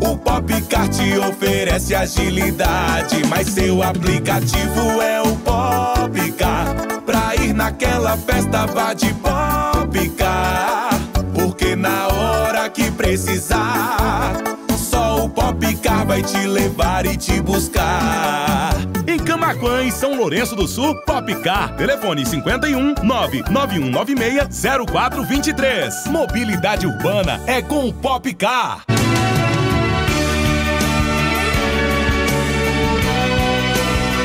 O 0.00 0.16
Popcar 0.16 0.88
te 0.90 1.18
oferece 1.18 1.92
agilidade, 1.92 3.26
mas 3.28 3.48
seu 3.48 3.82
aplicativo 3.82 5.02
é 5.02 5.20
o 5.20 5.34
Popcar. 5.38 6.76
Pra 7.04 7.34
ir 7.34 7.52
naquela 7.52 8.16
festa, 8.16 8.64
vá 8.66 8.94
de 8.94 9.12
Popcar. 9.14 11.01
Na 11.82 12.06
hora 12.06 12.70
que 12.70 12.92
precisar, 12.92 14.34
só 14.78 15.24
o 15.24 15.28
Popcar 15.28 16.06
vai 16.06 16.22
te 16.22 16.46
levar 16.46 17.04
e 17.04 17.16
te 17.16 17.40
buscar. 17.40 18.70
Em 19.04 19.18
Camaquã 19.18 19.82
e 19.82 19.90
São 19.90 20.14
Lourenço 20.14 20.54
do 20.54 20.68
Sul, 20.68 20.94
Popcar. 21.04 21.74
Telefone 21.74 22.24
51 22.24 22.94
99196 23.02 24.62
0423. 24.88 26.06
Mobilidade 26.06 26.86
urbana 26.86 27.40
é 27.48 27.60
com 27.60 27.88
o 27.88 27.92
Popcar. 27.92 28.84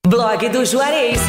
Blog 0.04 0.48
do 0.48 0.64
Juarez. 0.64 1.20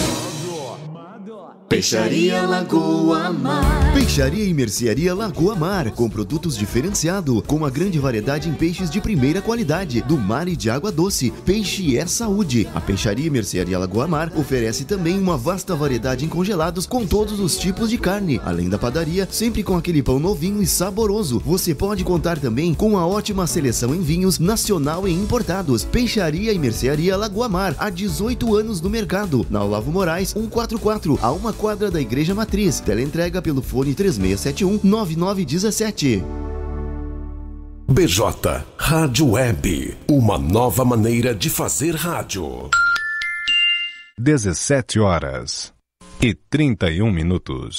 Peixaria 1.73 2.43
Lagoa 2.43 3.33
Mar. 3.33 3.93
Peixaria 3.95 4.45
e 4.45 4.53
Mercearia 4.53 5.13
Lagoa 5.15 5.55
Mar, 5.55 5.89
com 5.89 6.07
produtos 6.07 6.55
diferenciados, 6.55 7.41
com 7.47 7.55
uma 7.55 7.69
grande 7.69 7.97
variedade 7.97 8.47
em 8.47 8.53
peixes 8.53 8.91
de 8.91 9.01
primeira 9.01 9.41
qualidade, 9.41 10.01
do 10.01 10.15
mar 10.15 10.47
e 10.47 10.55
de 10.55 10.69
água 10.69 10.91
doce. 10.91 11.31
Peixe 11.43 11.97
é 11.97 12.05
saúde. 12.05 12.67
A 12.75 12.81
Peixaria 12.81 13.25
e 13.25 13.29
Mercearia 13.29 13.79
Lagoa 13.79 14.07
Mar 14.07 14.31
oferece 14.35 14.85
também 14.85 15.17
uma 15.17 15.35
vasta 15.35 15.75
variedade 15.75 16.23
em 16.23 16.27
congelados 16.27 16.85
com 16.85 17.07
todos 17.07 17.39
os 17.39 17.57
tipos 17.57 17.89
de 17.89 17.97
carne. 17.97 18.39
Além 18.45 18.69
da 18.69 18.77
padaria, 18.77 19.27
sempre 19.31 19.63
com 19.63 19.75
aquele 19.75 20.03
pão 20.03 20.19
novinho 20.19 20.61
e 20.61 20.67
saboroso. 20.67 21.41
Você 21.43 21.73
pode 21.73 22.03
contar 22.03 22.37
também 22.37 22.75
com 22.75 22.89
uma 22.89 23.07
ótima 23.07 23.47
seleção 23.47 23.95
em 23.95 24.01
vinhos 24.01 24.37
nacional 24.37 25.07
e 25.07 25.11
importados. 25.11 25.83
Peixaria 25.83 26.53
e 26.53 26.59
Mercearia 26.59 27.17
Lagoa 27.17 27.49
Mar, 27.49 27.75
há 27.79 27.89
18 27.89 28.55
anos 28.55 28.79
no 28.79 28.91
mercado. 28.91 29.43
Na 29.49 29.63
Olavo 29.63 29.91
Moraes, 29.91 30.29
144, 30.29 31.17
a 31.19 31.31
uma 31.31 31.51
quadra 31.63 31.89
da 31.89 32.01
Igreja 32.01 32.35
Matriz. 32.35 32.81
Teleentrega 32.81 33.41
pelo 33.41 33.61
fone 33.61 33.95
3671 33.95 34.81
9917. 34.83 36.21
BJ 37.89 38.65
Rádio 38.77 39.31
Web, 39.31 39.97
uma 40.09 40.37
nova 40.37 40.83
maneira 40.83 41.33
de 41.33 41.49
fazer 41.49 41.95
rádio. 41.95 42.69
17 44.19 44.99
horas 44.99 45.73
e 46.21 46.33
31 46.33 47.09
minutos. 47.09 47.77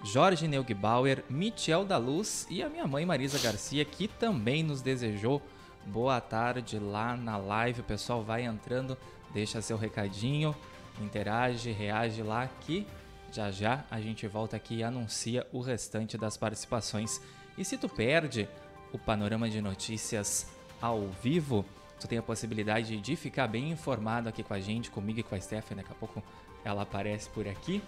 Jorge 0.02 0.48
Neugbauer, 0.48 1.24
Michel 1.30 1.84
da 1.84 1.96
Luz 1.96 2.46
e 2.50 2.62
a 2.62 2.68
minha 2.68 2.86
mãe 2.86 3.06
Marisa 3.06 3.38
Garcia, 3.38 3.84
que 3.84 4.08
também 4.08 4.62
nos 4.62 4.82
desejou 4.82 5.40
boa 5.86 6.20
tarde 6.20 6.78
lá 6.78 7.16
na 7.16 7.36
live. 7.36 7.80
O 7.80 7.84
pessoal 7.84 8.22
vai 8.22 8.44
entrando, 8.44 8.98
deixa 9.32 9.62
seu 9.62 9.76
recadinho, 9.76 10.54
interage, 11.00 11.70
reage 11.70 12.22
lá 12.22 12.48
que 12.62 12.86
Já 13.32 13.50
já 13.50 13.84
a 13.90 14.00
gente 14.00 14.26
volta 14.26 14.56
aqui 14.56 14.76
e 14.76 14.82
anuncia 14.82 15.46
o 15.52 15.60
restante 15.60 16.16
das 16.16 16.36
participações. 16.36 17.20
E 17.56 17.64
se 17.64 17.76
tu 17.76 17.88
perde 17.88 18.48
o 18.92 18.98
panorama 18.98 19.48
de 19.48 19.60
notícias 19.60 20.46
ao 20.80 21.08
vivo, 21.22 21.64
tu 21.98 22.06
tem 22.06 22.18
a 22.18 22.22
possibilidade 22.22 22.98
de 22.98 23.16
ficar 23.16 23.46
bem 23.46 23.70
informado 23.70 24.28
aqui 24.28 24.42
com 24.42 24.54
a 24.54 24.60
gente, 24.60 24.90
comigo 24.90 25.20
e 25.20 25.22
com 25.22 25.34
a 25.34 25.40
Stephanie. 25.40 25.82
Daqui 25.82 25.94
a 25.94 25.98
pouco 25.98 26.22
ela 26.64 26.82
aparece 26.82 27.28
por 27.30 27.46
aqui, 27.46 27.82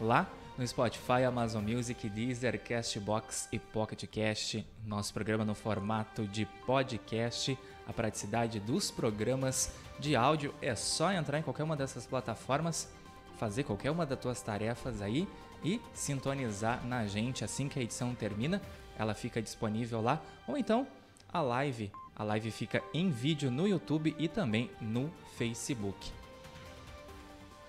lá 0.00 0.28
no 0.56 0.66
Spotify, 0.66 1.24
Amazon 1.26 1.64
Music, 1.64 2.08
Deezer, 2.08 2.60
Castbox 2.62 3.48
e 3.50 3.58
Pocket 3.58 4.04
Cast. 4.06 4.64
Nosso 4.86 5.12
programa 5.12 5.44
no 5.44 5.54
formato 5.54 6.26
de 6.26 6.46
podcast. 6.66 7.58
A 7.86 7.92
praticidade 7.92 8.60
dos 8.60 8.90
programas 8.90 9.72
de 9.98 10.14
áudio 10.14 10.54
é 10.62 10.74
só 10.74 11.12
entrar 11.12 11.38
em 11.38 11.42
qualquer 11.42 11.64
uma 11.64 11.76
dessas 11.76 12.06
plataformas, 12.06 12.88
fazer 13.36 13.64
qualquer 13.64 13.90
uma 13.90 14.06
das 14.06 14.18
tuas 14.18 14.40
tarefas 14.40 15.02
aí 15.02 15.28
e 15.62 15.80
sintonizar 15.92 16.84
na 16.86 17.06
gente 17.06 17.44
assim 17.44 17.68
que 17.68 17.78
a 17.78 17.82
edição 17.82 18.14
termina. 18.14 18.62
Ela 18.96 19.14
fica 19.14 19.42
disponível 19.42 20.00
lá. 20.00 20.20
Ou 20.46 20.56
então 20.56 20.86
a 21.32 21.40
live. 21.40 21.90
A 22.16 22.22
live 22.22 22.50
fica 22.50 22.82
em 22.92 23.10
vídeo 23.10 23.50
no 23.50 23.66
YouTube 23.66 24.14
e 24.18 24.28
também 24.28 24.70
no 24.80 25.10
Facebook. 25.36 26.12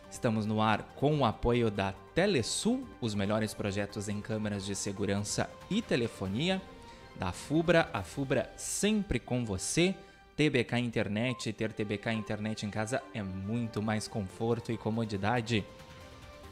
Estamos 0.10 0.46
no 0.46 0.62
ar 0.62 0.84
com 0.96 1.18
o 1.18 1.26
apoio 1.26 1.72
da 1.72 1.94
Telesul, 2.14 2.88
os 3.02 3.16
melhores 3.16 3.54
projetos 3.54 4.08
em 4.08 4.22
câmeras 4.22 4.66
de 4.66 4.76
segurança 4.76 5.50
e 5.70 5.82
telefonia. 5.82 6.62
Da 7.16 7.32
Fubra, 7.32 7.90
a 7.92 8.04
Fubra 8.04 8.52
sempre 8.56 9.20
com 9.20 9.44
você. 9.44 9.96
TBK 10.36 10.78
Internet, 10.80 11.52
ter 11.54 11.72
TBK 11.72 12.12
Internet 12.12 12.66
em 12.66 12.70
casa 12.70 13.02
é 13.14 13.24
muito 13.24 13.82
mais 13.82 14.08
conforto 14.08 14.72
e 14.72 14.78
comodidade. 14.78 15.66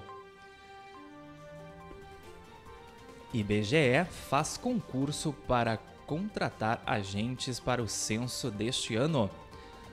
IBGE 3.35 4.05
faz 4.29 4.55
concurso 4.55 5.33
para 5.45 5.77
contratar 6.07 6.81
agentes 6.85 7.59
para 7.59 7.83
o 7.83 7.87
censo 7.87 8.49
deste 8.49 8.95
ano. 8.95 9.29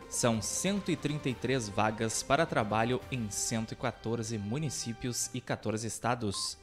São 0.08 0.40
133 0.40 1.68
vagas 1.68 2.22
para 2.22 2.46
trabalho 2.46 3.00
em 3.10 3.28
114 3.28 4.38
municípios 4.38 5.28
e 5.34 5.40
14 5.40 5.86
estados. 5.88 6.56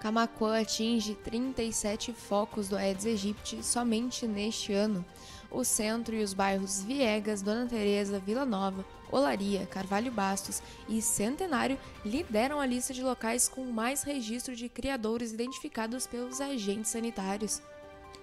Camacuã 0.00 0.60
atinge 0.60 1.14
37 1.16 2.14
focos 2.14 2.68
do 2.68 2.76
Aedes 2.76 3.04
aegypti 3.04 3.62
somente 3.62 4.26
neste 4.26 4.72
ano. 4.72 5.04
O 5.52 5.64
centro 5.64 6.14
e 6.14 6.22
os 6.22 6.32
bairros 6.32 6.82
Viegas, 6.82 7.42
Dona 7.42 7.66
Teresa, 7.66 8.18
Vila 8.18 8.46
Nova, 8.46 8.84
Olaria, 9.10 9.66
Carvalho 9.66 10.10
Bastos 10.10 10.62
e 10.88 11.02
Centenário 11.02 11.78
lideram 12.04 12.58
a 12.58 12.64
lista 12.64 12.94
de 12.94 13.02
locais 13.02 13.48
com 13.48 13.66
mais 13.66 14.02
registro 14.02 14.56
de 14.56 14.68
criadores 14.70 15.32
identificados 15.32 16.06
pelos 16.06 16.40
agentes 16.40 16.90
sanitários. 16.90 17.60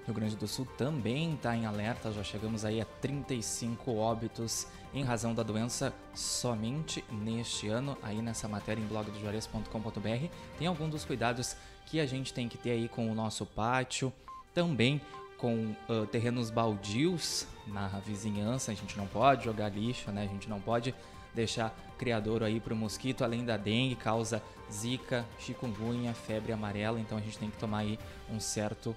Rio 0.05 0.15
Grande 0.15 0.35
do 0.35 0.47
Sul 0.47 0.67
também 0.75 1.35
está 1.35 1.55
em 1.55 1.67
alerta, 1.67 2.11
já 2.11 2.23
chegamos 2.23 2.65
aí 2.65 2.81
a 2.81 2.85
35 2.85 3.95
óbitos 3.95 4.65
em 4.91 5.03
razão 5.03 5.35
da 5.35 5.43
doença 5.43 5.93
somente 6.15 7.05
neste 7.11 7.67
ano. 7.67 7.95
Aí 8.01 8.19
nessa 8.19 8.47
matéria 8.47 8.81
em 8.81 8.87
blogdojuarez.com.br 8.87 10.27
tem 10.57 10.67
alguns 10.67 10.89
dos 10.89 11.05
cuidados 11.05 11.55
que 11.85 11.99
a 11.99 12.07
gente 12.07 12.33
tem 12.33 12.49
que 12.49 12.57
ter 12.57 12.71
aí 12.71 12.89
com 12.89 13.11
o 13.11 13.13
nosso 13.13 13.45
pátio, 13.45 14.11
também 14.51 14.99
com 15.39 15.75
uh, 15.89 16.05
terrenos 16.07 16.49
baldios 16.49 17.47
na 17.65 17.87
vizinhança, 17.87 18.71
a 18.71 18.75
gente 18.75 18.97
não 18.97 19.07
pode 19.07 19.45
jogar 19.45 19.69
lixo, 19.69 20.11
né? 20.11 20.23
A 20.23 20.27
gente 20.27 20.49
não 20.49 20.59
pode 20.59 20.93
deixar 21.33 21.75
criador 21.97 22.43
aí 22.43 22.59
para 22.59 22.73
o 22.73 22.77
mosquito, 22.77 23.23
além 23.23 23.45
da 23.45 23.57
dengue, 23.57 23.95
causa 23.95 24.41
zika, 24.71 25.25
chikungunya, 25.39 26.13
febre 26.13 26.51
amarela, 26.51 26.99
então 26.99 27.17
a 27.17 27.21
gente 27.21 27.37
tem 27.37 27.49
que 27.49 27.57
tomar 27.57 27.79
aí 27.79 27.99
um 28.29 28.39
certo 28.39 28.95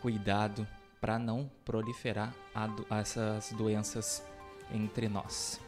cuidado 0.00 0.66
para 1.00 1.18
não 1.18 1.50
proliferar 1.64 2.34
do, 2.76 2.86
essas 2.94 3.52
doenças 3.52 4.22
entre 4.72 5.08
nós. 5.08 5.60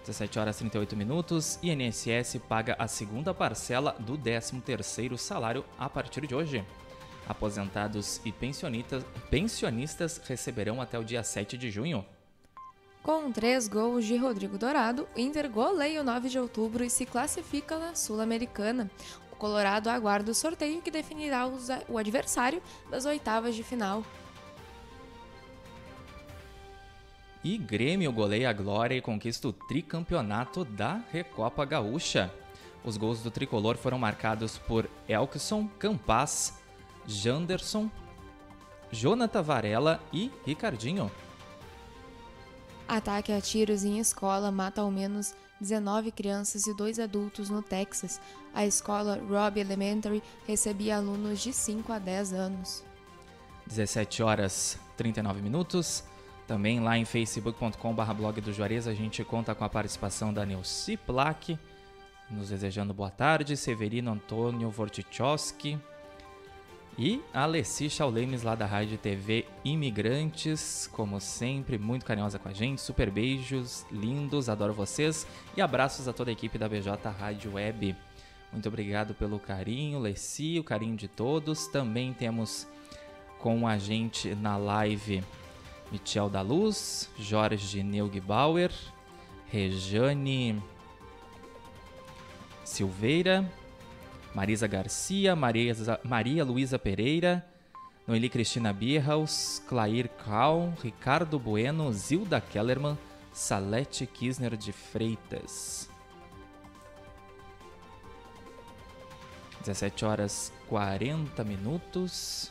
17 0.00 0.38
horas 0.38 0.56
38 0.56 0.96
minutos, 0.96 1.58
INSS 1.62 2.38
paga 2.48 2.74
a 2.78 2.88
segunda 2.88 3.32
parcela 3.32 3.94
do 4.00 4.18
13º 4.18 5.16
salário 5.16 5.64
a 5.78 5.88
partir 5.88 6.26
de 6.26 6.34
hoje. 6.34 6.64
Aposentados 7.28 8.20
e 8.24 8.32
pensionistas, 8.32 9.04
pensionistas 9.30 10.20
receberão 10.26 10.80
até 10.80 10.98
o 10.98 11.04
dia 11.04 11.22
7 11.22 11.56
de 11.56 11.70
junho. 11.70 12.04
Com 13.02 13.32
três 13.32 13.66
gols 13.66 14.04
de 14.04 14.16
Rodrigo 14.16 14.56
Dourado, 14.56 15.08
o 15.16 15.18
Inter 15.18 15.50
goleia 15.50 16.00
o 16.00 16.04
9 16.04 16.28
de 16.28 16.38
outubro 16.38 16.84
e 16.84 16.90
se 16.90 17.04
classifica 17.04 17.78
na 17.78 17.94
Sul-Americana. 17.96 18.90
O 19.32 19.36
Colorado 19.36 19.88
aguarda 19.88 20.30
o 20.30 20.34
sorteio 20.34 20.80
que 20.80 20.90
definirá 20.90 21.48
o 21.88 21.98
adversário 21.98 22.62
das 22.88 23.04
oitavas 23.04 23.56
de 23.56 23.64
final. 23.64 24.04
E 27.42 27.58
Grêmio 27.58 28.12
goleia 28.12 28.50
a 28.50 28.52
Glória 28.52 28.94
e 28.94 29.00
conquista 29.00 29.48
o 29.48 29.52
tricampeonato 29.52 30.64
da 30.64 31.00
Recopa 31.10 31.64
Gaúcha. 31.64 32.32
Os 32.84 32.96
gols 32.96 33.20
do 33.20 33.32
tricolor 33.32 33.76
foram 33.76 33.98
marcados 33.98 34.58
por 34.58 34.88
Elkson, 35.08 35.68
Campas, 35.76 36.61
Janderson, 37.06 37.90
Jonathan 38.90 39.42
Varela 39.42 40.00
e 40.12 40.30
Ricardinho. 40.44 41.10
Ataque 42.86 43.32
a 43.32 43.40
tiros 43.40 43.84
em 43.84 43.98
escola 43.98 44.50
mata 44.50 44.80
ao 44.82 44.90
menos 44.90 45.34
19 45.60 46.12
crianças 46.12 46.66
e 46.66 46.74
dois 46.74 46.98
adultos 46.98 47.48
no 47.48 47.62
Texas. 47.62 48.20
A 48.52 48.66
escola 48.66 49.18
Robb 49.28 49.58
Elementary 49.58 50.22
recebia 50.46 50.96
alunos 50.96 51.40
de 51.40 51.52
5 51.52 51.92
a 51.92 51.98
10 51.98 52.32
anos. 52.32 52.84
17 53.66 54.22
horas 54.22 54.78
39 54.96 55.40
minutos. 55.40 56.04
Também 56.46 56.80
lá 56.80 56.98
em 56.98 57.04
facebook.com.br 57.04 58.12
blog 58.14 58.40
do 58.40 58.52
Juarez 58.52 58.86
a 58.86 58.92
gente 58.92 59.24
conta 59.24 59.54
com 59.54 59.64
a 59.64 59.68
participação 59.68 60.34
da 60.34 60.44
Neuci 60.44 60.96
Plaque, 60.96 61.58
nos 62.28 62.50
desejando 62.50 62.92
boa 62.92 63.10
tarde, 63.10 63.56
Severino 63.56 64.12
Antônio 64.12 64.68
Vortichowski 64.68 65.80
e 66.98 67.22
a 67.32 67.44
Alessi 67.44 67.88
Chaulemes 67.88 68.42
lá 68.42 68.54
da 68.54 68.66
Rádio 68.66 68.98
TV 68.98 69.46
Imigrantes, 69.64 70.88
como 70.92 71.18
sempre, 71.20 71.78
muito 71.78 72.04
carinhosa 72.04 72.38
com 72.38 72.48
a 72.48 72.52
gente, 72.52 72.80
super 72.80 73.10
beijos, 73.10 73.86
lindos, 73.90 74.48
adoro 74.48 74.74
vocês 74.74 75.26
e 75.56 75.62
abraços 75.62 76.06
a 76.06 76.12
toda 76.12 76.30
a 76.30 76.32
equipe 76.32 76.58
da 76.58 76.68
BJ 76.68 76.90
Rádio 77.18 77.54
Web. 77.54 77.96
Muito 78.52 78.68
obrigado 78.68 79.14
pelo 79.14 79.38
carinho, 79.38 79.98
Lessi, 79.98 80.58
o 80.58 80.64
carinho 80.64 80.94
de 80.94 81.08
todos. 81.08 81.66
Também 81.66 82.12
temos 82.12 82.68
com 83.38 83.66
a 83.66 83.78
gente 83.78 84.34
na 84.34 84.58
live 84.58 85.24
Michel 85.90 86.28
da 86.28 86.42
Luz, 86.42 87.10
Jorge 87.18 87.82
Neugbauer, 87.82 88.70
Rejane 89.46 90.62
Silveira, 92.62 93.50
Marisa 94.34 94.66
Garcia, 94.66 95.36
Maria, 95.36 95.74
Maria 96.04 96.44
Luísa 96.44 96.78
Pereira, 96.78 97.44
Noeli 98.06 98.28
Cristina 98.28 98.72
Bierhaus, 98.72 99.62
Clair 99.68 100.08
Cal, 100.08 100.72
Ricardo 100.82 101.38
Bueno, 101.38 101.92
Zilda 101.92 102.40
Kellerman, 102.40 102.98
Salete 103.32 104.06
Kisner 104.06 104.56
de 104.56 104.72
Freitas. 104.72 105.88
17 109.60 110.04
horas 110.04 110.52
40 110.68 111.44
minutos. 111.44 112.50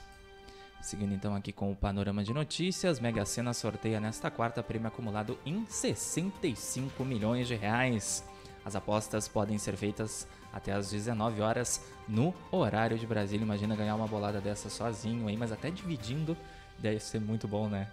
Seguindo 0.81 1.13
então 1.13 1.35
aqui 1.35 1.51
com 1.51 1.71
o 1.71 1.75
panorama 1.75 2.23
de 2.23 2.33
notícias, 2.33 2.99
Mega 2.99 3.25
Sena 3.25 3.53
sorteia 3.53 3.99
nesta 3.99 4.31
quarta 4.31 4.63
prêmio 4.63 4.87
acumulado 4.87 5.37
em 5.45 5.65
65 5.67 7.03
milhões 7.05 7.47
de 7.47 7.55
reais. 7.55 8.23
As 8.63 8.75
apostas 8.75 9.27
podem 9.27 9.57
ser 9.57 9.75
feitas 9.75 10.27
até 10.53 10.71
às 10.71 10.89
19 10.91 11.41
horas 11.41 11.81
no 12.07 12.33
horário 12.51 12.97
de 12.97 13.07
Brasília. 13.07 13.43
Imagina 13.43 13.75
ganhar 13.75 13.95
uma 13.95 14.07
bolada 14.07 14.39
dessa 14.39 14.69
sozinho 14.69 15.27
aí, 15.27 15.35
mas 15.35 15.51
até 15.51 15.69
dividindo 15.69 16.37
deve 16.77 16.99
ser 16.99 17.19
muito 17.19 17.47
bom, 17.47 17.67
né? 17.67 17.89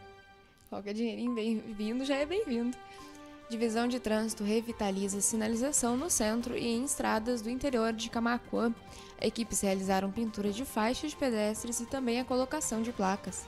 Qualquer 0.68 0.92
dinheirinho 0.92 1.34
bem-vindo 1.34 2.04
já 2.04 2.16
é 2.16 2.26
bem-vindo. 2.26 2.76
Divisão 3.48 3.88
de 3.88 3.98
Trânsito 3.98 4.44
revitaliza 4.44 5.22
sinalização 5.22 5.96
no 5.96 6.10
centro 6.10 6.54
e 6.54 6.66
em 6.66 6.84
estradas 6.84 7.40
do 7.40 7.48
interior 7.48 7.94
de 7.94 8.10
Camacuã. 8.10 8.74
Equipes 9.18 9.62
realizaram 9.62 10.12
pintura 10.12 10.52
de 10.52 10.66
faixas 10.66 11.12
de 11.12 11.16
pedestres 11.16 11.80
e 11.80 11.86
também 11.86 12.20
a 12.20 12.24
colocação 12.26 12.82
de 12.82 12.92
placas. 12.92 13.46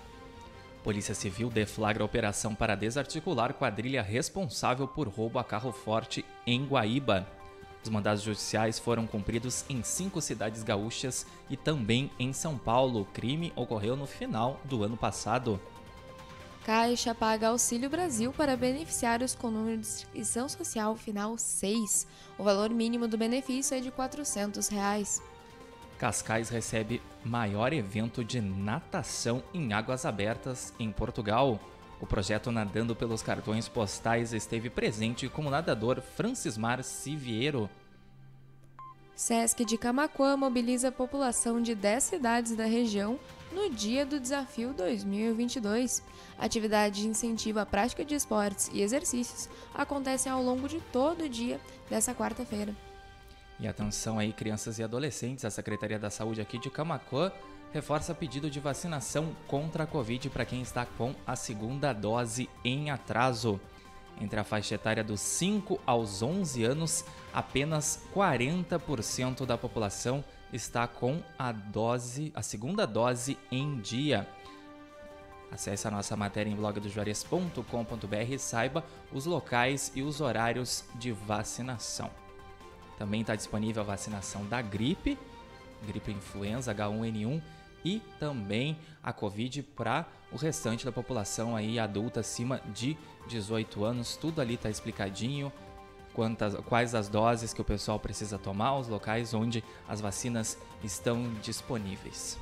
Polícia 0.82 1.14
Civil 1.14 1.50
deflagra 1.50 2.02
operação 2.02 2.54
para 2.54 2.74
desarticular 2.74 3.52
quadrilha 3.52 4.00
responsável 4.00 4.88
por 4.88 5.06
roubo 5.06 5.38
a 5.38 5.44
carro 5.44 5.70
forte 5.70 6.24
em 6.46 6.64
Guaíba. 6.64 7.26
Os 7.82 7.88
mandados 7.88 8.22
judiciais 8.22 8.78
foram 8.78 9.06
cumpridos 9.06 9.64
em 9.68 9.82
cinco 9.82 10.20
cidades 10.20 10.62
gaúchas 10.62 11.26
e 11.48 11.56
também 11.56 12.10
em 12.18 12.32
São 12.32 12.58
Paulo. 12.58 13.02
O 13.02 13.06
crime 13.06 13.52
ocorreu 13.56 13.96
no 13.96 14.06
final 14.06 14.60
do 14.64 14.84
ano 14.84 14.96
passado. 14.96 15.58
Caixa 16.64 17.14
paga 17.14 17.48
Auxílio 17.48 17.88
Brasil 17.88 18.32
para 18.32 18.54
beneficiários 18.54 19.34
com 19.34 19.50
número 19.50 19.78
de 19.78 19.86
inscrição 19.86 20.46
social 20.48 20.94
final 20.94 21.38
6. 21.38 22.06
O 22.38 22.44
valor 22.44 22.68
mínimo 22.68 23.08
do 23.08 23.16
benefício 23.16 23.76
é 23.76 23.80
de 23.80 23.90
400 23.90 24.68
reais. 24.68 25.22
Cascais 25.98 26.48
recebe 26.48 27.00
maior 27.24 27.72
evento 27.72 28.22
de 28.24 28.40
natação 28.40 29.42
em 29.54 29.72
águas 29.72 30.04
abertas 30.04 30.72
em 30.78 30.92
Portugal. 30.92 31.58
O 32.00 32.06
projeto 32.06 32.50
Nadando 32.50 32.96
pelos 32.96 33.22
Cartões 33.22 33.68
Postais 33.68 34.32
esteve 34.32 34.70
presente 34.70 35.28
como 35.28 35.50
nadador 35.50 36.00
Francismar 36.00 36.82
Siviero. 36.82 37.68
Sesc 39.14 39.66
de 39.66 39.76
Camacuã 39.76 40.34
mobiliza 40.34 40.88
a 40.88 40.92
população 40.92 41.60
de 41.60 41.74
10 41.74 42.02
cidades 42.02 42.56
da 42.56 42.64
região 42.64 43.20
no 43.52 43.68
dia 43.68 44.06
do 44.06 44.18
Desafio 44.18 44.72
2022. 44.72 46.02
A 46.38 46.46
atividade 46.46 47.02
de 47.02 47.08
incentivo 47.08 47.58
à 47.58 47.66
prática 47.66 48.02
de 48.02 48.14
esportes 48.14 48.70
e 48.72 48.80
exercícios 48.80 49.50
acontece 49.74 50.26
ao 50.26 50.42
longo 50.42 50.66
de 50.66 50.80
todo 50.90 51.24
o 51.24 51.28
dia 51.28 51.60
dessa 51.90 52.14
quarta-feira. 52.14 52.74
E 53.58 53.68
atenção 53.68 54.18
aí, 54.18 54.32
crianças 54.32 54.78
e 54.78 54.82
adolescentes, 54.82 55.44
a 55.44 55.50
Secretaria 55.50 55.98
da 55.98 56.08
Saúde 56.08 56.40
aqui 56.40 56.58
de 56.58 56.70
Camacuã 56.70 57.30
reforça 57.72 58.14
pedido 58.14 58.50
de 58.50 58.60
vacinação 58.60 59.34
contra 59.46 59.84
a 59.84 59.86
Covid 59.86 60.28
para 60.30 60.44
quem 60.44 60.60
está 60.62 60.84
com 60.84 61.14
a 61.26 61.36
segunda 61.36 61.92
dose 61.92 62.48
em 62.64 62.90
atraso. 62.90 63.60
Entre 64.20 64.38
a 64.38 64.44
faixa 64.44 64.74
etária 64.74 65.02
dos 65.02 65.20
5 65.20 65.80
aos 65.86 66.22
11 66.22 66.64
anos, 66.64 67.04
apenas 67.32 68.02
40% 68.14 69.46
da 69.46 69.56
população 69.56 70.24
está 70.52 70.86
com 70.86 71.22
a 71.38 71.52
dose, 71.52 72.32
a 72.34 72.42
segunda 72.42 72.86
dose 72.86 73.38
em 73.50 73.78
dia. 73.80 74.28
Acesse 75.50 75.88
a 75.88 75.90
nossa 75.90 76.16
matéria 76.16 76.50
em 76.50 76.54
blogdojuarez.com.br 76.54 78.32
e 78.32 78.38
saiba 78.38 78.84
os 79.12 79.26
locais 79.26 79.90
e 79.94 80.02
os 80.02 80.20
horários 80.20 80.84
de 80.96 81.12
vacinação. 81.12 82.10
Também 82.98 83.22
está 83.22 83.34
disponível 83.34 83.82
a 83.82 83.86
vacinação 83.86 84.44
da 84.46 84.60
gripe, 84.60 85.18
gripe 85.86 86.12
influenza 86.12 86.74
H1N1 86.74 87.40
e 87.84 88.00
também 88.18 88.76
a 89.02 89.12
Covid 89.12 89.62
para 89.62 90.06
o 90.32 90.36
restante 90.36 90.84
da 90.84 90.92
população 90.92 91.56
aí 91.56 91.78
adulta 91.78 92.20
acima 92.20 92.60
de 92.72 92.96
18 93.28 93.84
anos. 93.84 94.16
Tudo 94.16 94.40
ali 94.40 94.54
está 94.54 94.70
explicadinho. 94.70 95.52
Quantas, 96.12 96.54
quais 96.66 96.94
as 96.94 97.08
doses 97.08 97.52
que 97.52 97.60
o 97.60 97.64
pessoal 97.64 97.98
precisa 97.98 98.36
tomar, 98.36 98.76
os 98.76 98.88
locais 98.88 99.32
onde 99.32 99.62
as 99.88 100.00
vacinas 100.00 100.58
estão 100.82 101.22
disponíveis. 101.40 102.36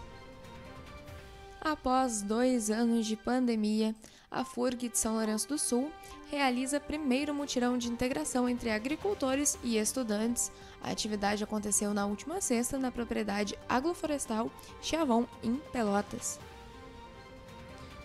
Após 1.61 2.23
dois 2.23 2.71
anos 2.71 3.07
de 3.07 3.15
pandemia, 3.15 3.95
a 4.31 4.45
FURG 4.45 4.89
de 4.89 4.99
São 4.99 5.15
Lourenço 5.15 5.49
do 5.49 5.59
Sul 5.59 5.91
realiza 6.31 6.79
primeiro 6.79 7.35
mutirão 7.35 7.79
de 7.79 7.89
integração 7.89 8.49
entre 8.49 8.71
agricultores 8.71 9.59
e 9.65 9.79
estudantes. 9.79 10.53
A 10.83 10.91
atividade 10.91 11.43
aconteceu 11.43 11.95
na 11.95 12.07
última 12.07 12.41
sexta 12.41 12.79
na 12.79 12.91
propriedade 12.91 13.59
agroflorestal 13.69 14.51
Chavão, 14.83 15.27
em 15.43 15.57
Pelotas. 15.73 16.39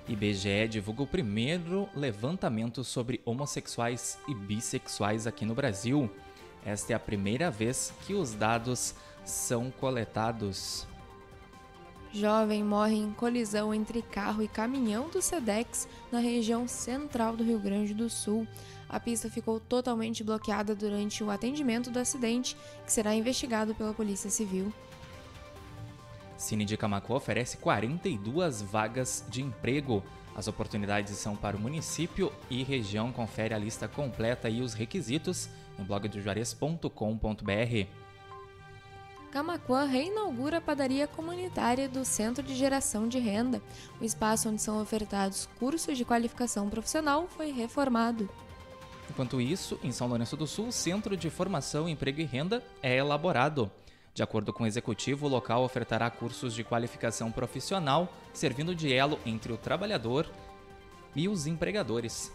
IBGE 0.07 0.67
divulga 0.69 1.03
o 1.03 1.07
primeiro 1.07 1.87
levantamento 1.95 2.83
sobre 2.83 3.21
homossexuais 3.25 4.17
e 4.27 4.33
bissexuais 4.33 5.27
aqui 5.27 5.45
no 5.45 5.55
Brasil. 5.55 6.09
Esta 6.65 6.93
é 6.93 6.95
a 6.95 6.99
primeira 6.99 7.49
vez 7.49 7.93
que 8.05 8.13
os 8.13 8.33
dados 8.33 8.95
são 9.25 9.71
coletados. 9.71 10.87
Jovem 12.13 12.63
morre 12.63 12.95
em 12.95 13.11
colisão 13.11 13.73
entre 13.73 14.03
carro 14.03 14.43
e 14.43 14.47
caminhão 14.47 15.09
do 15.09 15.19
SEDEX 15.19 15.87
na 16.11 16.19
região 16.19 16.67
central 16.67 17.35
do 17.35 17.43
Rio 17.43 17.59
Grande 17.59 17.91
do 17.91 18.07
Sul. 18.07 18.47
A 18.87 18.99
pista 18.99 19.31
ficou 19.31 19.59
totalmente 19.59 20.23
bloqueada 20.23 20.75
durante 20.75 21.23
o 21.23 21.31
atendimento 21.31 21.89
do 21.89 21.97
acidente, 21.97 22.55
que 22.85 22.93
será 22.93 23.15
investigado 23.15 23.73
pela 23.73 23.95
Polícia 23.95 24.29
Civil. 24.29 24.71
Cine 26.37 26.65
de 26.65 26.77
Camacuã 26.77 27.15
oferece 27.15 27.57
42 27.57 28.61
vagas 28.61 29.25
de 29.27 29.41
emprego. 29.41 30.03
As 30.35 30.47
oportunidades 30.47 31.17
são 31.17 31.35
para 31.35 31.57
o 31.57 31.59
município 31.59 32.31
e 32.47 32.63
região. 32.63 33.11
Confere 33.11 33.55
a 33.55 33.57
lista 33.57 33.87
completa 33.87 34.47
e 34.47 34.61
os 34.61 34.75
requisitos 34.75 35.49
em 35.79 35.83
blogdojuarez.com.br. 35.83 38.02
Camacuã 39.33 39.85
reinaugura 39.85 40.59
a 40.59 40.61
padaria 40.61 41.07
comunitária 41.07 41.89
do 41.89 42.05
Centro 42.05 42.43
de 42.43 42.53
Geração 42.53 43.07
de 43.07 43.17
Renda. 43.17 43.63
O 43.99 44.05
espaço 44.05 44.47
onde 44.47 44.61
são 44.61 44.79
ofertados 44.79 45.49
cursos 45.57 45.97
de 45.97 46.05
qualificação 46.05 46.69
profissional 46.69 47.27
foi 47.27 47.51
reformado. 47.51 48.29
Enquanto 49.09 49.41
isso, 49.41 49.79
em 49.81 49.91
São 49.91 50.05
Lourenço 50.05 50.37
do 50.37 50.45
Sul, 50.45 50.67
o 50.67 50.71
Centro 50.71 51.17
de 51.17 51.31
Formação, 51.31 51.89
Emprego 51.89 52.21
e 52.21 52.25
Renda 52.25 52.63
é 52.79 52.95
elaborado. 52.95 53.71
De 54.13 54.21
acordo 54.21 54.53
com 54.53 54.65
o 54.65 54.67
executivo, 54.67 55.25
o 55.25 55.29
local 55.29 55.63
ofertará 55.63 56.11
cursos 56.11 56.53
de 56.53 56.63
qualificação 56.63 57.31
profissional, 57.31 58.13
servindo 58.35 58.75
de 58.75 58.93
elo 58.93 59.17
entre 59.25 59.51
o 59.51 59.57
trabalhador 59.57 60.29
e 61.15 61.27
os 61.27 61.47
empregadores. 61.47 62.31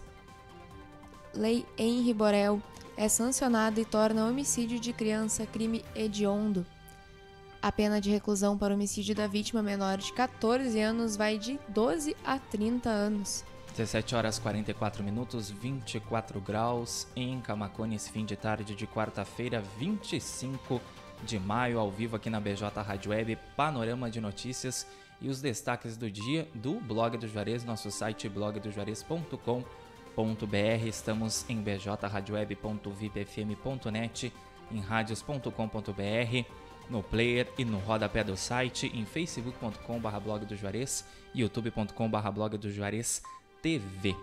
Lei 1.33 1.65
Henri 1.79 2.13
Borel 2.13 2.61
é 2.97 3.09
sancionada 3.09 3.81
e 3.81 3.85
torna 3.85 4.27
homicídio 4.27 4.81
de 4.81 4.93
criança 4.93 5.47
crime 5.47 5.85
hediondo. 5.95 6.67
A 7.61 7.73
pena 7.73 8.01
de 8.01 8.11
reclusão 8.11 8.57
para 8.57 8.73
homicídio 8.73 9.17
da 9.17 9.27
vítima 9.27 9.63
menor 9.63 9.99
de 9.99 10.13
14 10.13 10.81
anos 10.81 11.17
vai 11.17 11.39
de 11.39 11.59
12 11.69 12.17
a 12.25 12.39
30 12.39 12.89
anos. 12.89 13.45
17 13.77 14.15
horas 14.15 14.39
44 14.39 15.03
minutos, 15.03 15.51
24 15.51 16.41
graus 16.41 17.09
em 17.17 17.41
Camacone, 17.41 17.97
esse 17.97 18.11
fim 18.11 18.25
de 18.25 18.37
tarde 18.37 18.75
de 18.75 18.87
quarta-feira, 18.87 19.63
25 19.79 20.81
de 21.25 21.39
maio, 21.39 21.79
ao 21.79 21.91
vivo 21.91 22.17
aqui 22.17 22.29
na 22.31 22.41
BJ 22.41 22.81
Rádio 22.81 23.11
Web, 23.11 23.37
panorama 23.57 24.11
de 24.11 24.21
notícias 24.21 24.87
e 25.21 25.29
os 25.29 25.41
destaques 25.41 25.97
do 25.97 26.09
dia 26.11 26.49
do 26.55 26.75
Blog 26.75 27.17
do 27.17 27.27
Juarez, 27.27 27.65
nosso 27.65 27.91
site 27.91 28.29
blogdojuarez.com.br. 28.29 30.87
Estamos 30.87 31.45
em 31.49 31.61
bjradioweb.vipfm.net, 31.61 34.33
em 34.71 34.81
radios.com.br, 34.81 36.47
no 36.91 37.03
player 37.03 37.49
e 37.59 37.65
no 37.65 37.79
rodapé 37.79 38.25
do 38.25 38.37
site, 38.37 38.91
em 38.95 39.05
facebook.com.br 39.05 40.21
blog 40.23 40.45
do 40.45 40.57
Juarez, 40.57 41.05
youtube.com.br 41.35 42.31
blog 42.33 42.57
do 42.57 42.71
Juarez 42.71 43.23
TV. 43.63 44.15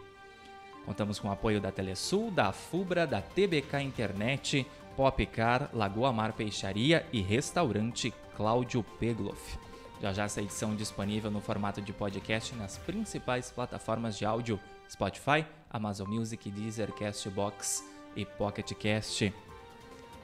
Contamos 0.85 1.19
com 1.19 1.27
o 1.27 1.31
apoio 1.31 1.59
da 1.59 1.71
Telesul, 1.71 2.29
da 2.29 2.51
Fubra, 2.51 3.07
da 3.07 3.21
TBK 3.21 3.81
Internet, 3.81 4.65
Popcar, 4.95 5.69
Lagoa 5.73 6.13
Mar 6.13 6.33
Peixaria 6.33 7.05
e 7.11 7.21
Restaurante 7.21 8.13
Cláudio 8.35 8.83
Pegloff. 8.99 9.57
Já 10.01 10.13
já 10.13 10.23
essa 10.25 10.41
edição 10.41 10.75
disponível 10.75 11.31
no 11.31 11.41
formato 11.41 11.81
de 11.81 11.91
podcast 11.91 12.53
nas 12.55 12.77
principais 12.77 13.51
plataformas 13.51 14.17
de 14.17 14.25
áudio 14.25 14.59
Spotify, 14.89 15.45
Amazon 15.69 16.07
Music, 16.07 16.49
Deezer, 16.51 16.91
Castbox 16.93 17.83
e 18.15 18.25
Pocketcast. 18.25 19.33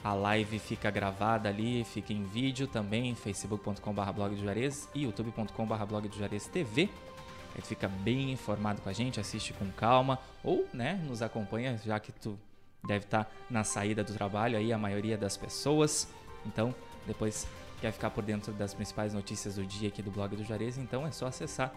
A 0.04 0.14
live 0.14 0.58
fica 0.58 0.90
gravada 0.90 1.48
ali, 1.48 1.84
fica 1.84 2.12
em 2.12 2.24
vídeo 2.24 2.68
também, 2.68 3.14
facebook.com.br 3.14 4.12
blog 4.16 4.36
Juarez 4.36 4.90
e 4.96 5.04
youtube.com.br 5.04 5.86
blog 5.86 6.10
Juarez 6.12 6.48
TV. 6.48 6.90
Aí 7.54 7.62
fica 7.62 7.88
bem 7.88 8.32
informado 8.32 8.82
com 8.82 8.90
a 8.90 8.94
gente, 8.94 9.20
assiste 9.20 9.54
com 9.54 9.70
calma 9.72 10.18
ou, 10.44 10.66
né, 10.74 11.00
nos 11.08 11.22
acompanha, 11.22 11.78
já 11.86 12.00
que 12.00 12.12
tu 12.12 12.40
deve 12.84 13.06
estar 13.06 13.26
tá 13.26 13.32
na 13.50 13.64
saída 13.64 14.04
do 14.04 14.14
trabalho 14.14 14.58
aí 14.58 14.74
a 14.74 14.78
maioria 14.78 15.18
das 15.18 15.38
pessoas. 15.38 16.08
Então, 16.46 16.74
depois 17.06 17.48
quer 17.80 17.92
ficar 17.92 18.10
por 18.10 18.24
dentro 18.24 18.52
das 18.54 18.74
principais 18.74 19.14
notícias 19.14 19.56
do 19.56 19.66
dia 19.66 19.90
aqui 19.90 20.02
do 20.02 20.10
blog 20.10 20.36
do 20.36 20.44
Juarez, 20.44 20.78
então 20.78 21.06
é 21.06 21.12
só 21.12 21.28
acessar 21.28 21.74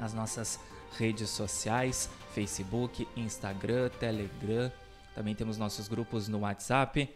as 0.00 0.14
nossas 0.14 0.60
redes 0.96 1.30
sociais, 1.30 2.08
Facebook, 2.32 3.08
Instagram, 3.16 3.88
Telegram. 3.88 4.70
Também 5.14 5.34
temos 5.34 5.58
nossos 5.58 5.88
grupos 5.88 6.28
no 6.28 6.40
WhatsApp. 6.40 7.08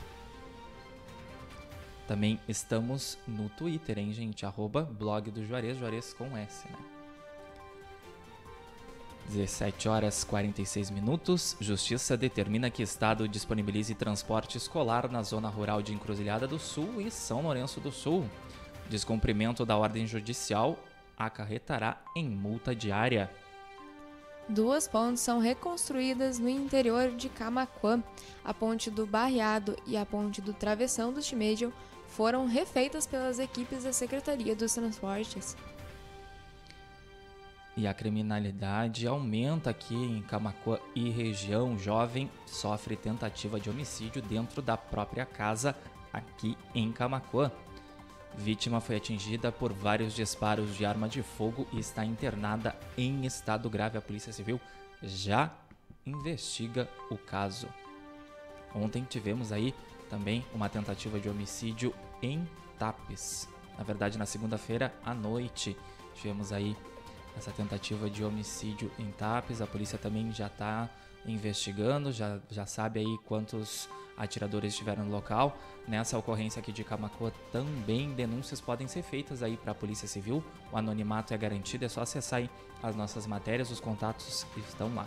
Também 2.07 2.39
estamos 2.49 3.19
no 3.27 3.49
Twitter, 3.49 3.99
hein, 3.99 4.13
gente? 4.13 4.47
Arroba 4.47 4.85
blog 4.85 5.31
do 5.31 5.45
Juarez, 5.45 5.79
Juarez 5.79 6.15
com 6.15 6.37
S, 6.37 6.69
né? 6.69 6.92
17 9.29 9.89
horas 9.89 10.25
46 10.25 10.91
minutos. 10.91 11.57
Justiça 11.61 12.17
determina 12.17 12.71
que 12.71 12.83
Estado 12.83 13.29
disponibilize 13.29 13.95
transporte 13.95 14.59
escolar 14.59 15.11
na 15.11 15.23
zona 15.23 15.49
rural 15.49 15.81
de 15.83 15.95
Encruzilhada 15.95 16.47
do 16.47 16.59
Sul 16.59 17.01
e 17.01 17.11
São 17.11 17.43
Lourenço 17.43 17.81
do 17.81 17.93
Sul. 17.93 18.29
Descumprimento 18.89 19.65
da 19.65 19.77
ordem 19.77 20.07
judicial 20.07 20.79
acarretará 21.17 22.03
em 22.17 22.29
multa 22.29 22.75
diária. 22.75 23.31
Duas 24.49 24.89
pontes 24.89 25.23
são 25.23 25.39
reconstruídas 25.39 26.39
no 26.39 26.49
interior 26.49 27.13
de 27.13 27.29
Camaquã. 27.29 28.03
A 28.45 28.53
ponte 28.53 28.91
do 28.91 29.07
Barreado 29.07 29.77
e 29.87 29.97
a 29.97 30.05
ponte 30.05 30.41
do 30.41 30.53
Travessão 30.53 31.13
do 31.13 31.23
Chimejio 31.23 31.73
foram 32.09 32.47
refeitas 32.47 33.07
pelas 33.07 33.39
equipes 33.39 33.85
da 33.85 33.93
Secretaria 33.93 34.55
dos 34.55 34.75
Transportes. 34.75 35.57
E 37.77 37.87
a 37.87 37.95
criminalidade 37.95 39.07
aumenta 39.07 39.71
aqui 39.71 39.95
em 39.95 40.21
Camacuã 40.23 40.79
e 40.95 41.09
região. 41.09 41.79
Jovem 41.79 42.31
sofre 42.47 42.97
tentativa 42.97 43.59
de 43.59 43.71
homicídio 43.71 44.21
dentro 44.21 44.61
da 44.61 44.77
própria 44.77 45.25
casa 45.25 45.75
aqui 46.13 46.57
em 46.75 46.93
Camacuã. 46.93 47.51
Vítima 48.37 48.81
foi 48.81 48.97
atingida 48.97 49.51
por 49.51 49.73
vários 49.73 50.15
disparos 50.15 50.77
de 50.77 50.85
arma 50.85 51.09
de 51.09 51.23
fogo 51.23 51.67
e 51.73 51.79
está 51.79 52.05
internada 52.05 52.77
em 52.97 53.25
estado 53.25 53.69
grave. 53.71 53.97
A 53.97 54.03
Polícia 54.03 54.33
Civil 54.33 54.61
já 55.03 55.51
investiga 56.05 56.89
o 57.11 57.17
caso. 57.17 57.69
Ontem 58.75 59.05
tivemos 59.09 59.53
aí 59.53 59.75
também 60.11 60.45
uma 60.55 60.69
tentativa 60.69 61.19
de 61.19 61.29
homicídio 61.29 61.95
em 62.23 62.47
Tapes. 62.79 63.49
Na 63.79 63.85
verdade, 63.85 64.19
na 64.19 64.27
segunda-feira 64.27 64.95
à 65.05 65.15
noite, 65.15 65.77
tivemos 66.15 66.53
aí 66.53 66.77
essa 67.37 67.51
tentativa 67.51 68.09
de 68.09 68.25
homicídio 68.25 68.91
em 68.99 69.11
Tapes. 69.13 69.61
A 69.61 69.67
polícia 69.67 69.99
também 69.99 70.33
já 70.33 70.47
está 70.47 70.89
investigando, 71.27 72.13
já, 72.13 72.41
já 72.51 72.67
sabe 72.67 73.01
aí 73.01 73.19
quantos 73.27 73.89
atiradores 74.17 74.73
estiveram 74.73 75.05
no 75.05 75.11
local. 75.11 75.57
Nessa 75.87 76.19
ocorrência 76.19 76.61
aqui 76.61 76.73
de 76.73 76.85
Camacoa 76.85 77.33
também 77.51 78.13
denúncias 78.13 78.61
podem 78.61 78.87
ser 78.87 79.03
feitas 79.03 79.43
aí 79.43 79.57
para 79.57 79.73
a 79.73 79.75
Polícia 79.75 80.07
Civil. 80.07 80.45
O 80.71 80.77
anonimato 80.77 81.35
é 81.35 81.39
garantido, 81.39 81.85
é 81.85 81.89
só 81.89 82.03
acessar 82.03 82.41
aí 82.41 82.51
as 82.83 82.95
nossas 82.97 83.27
matérias, 83.27 83.71
os 83.71 83.81
contatos 83.81 84.47
estão 84.57 84.95
lá. 84.95 85.07